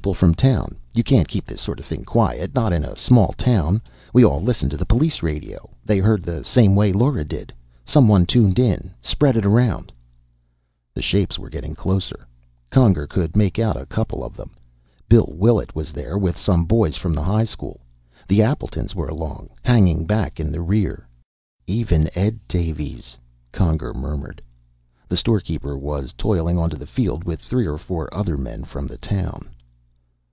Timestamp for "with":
16.16-16.38, 27.24-27.40